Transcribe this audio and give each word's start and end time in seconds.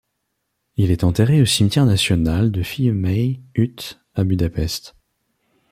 Il 0.77 0.89
est 0.89 1.03
enterré 1.03 1.43
au 1.43 1.45
Cimetière 1.45 1.85
national 1.85 2.51
de 2.51 2.63
Fiumei 2.63 3.39
út 3.55 3.99
à 4.15 4.23
Budapest. 4.23 4.95